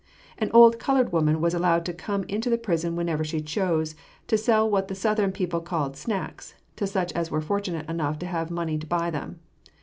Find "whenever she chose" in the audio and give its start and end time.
2.95-3.93